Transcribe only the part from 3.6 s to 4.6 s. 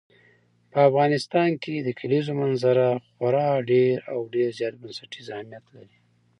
ډېر او ډېر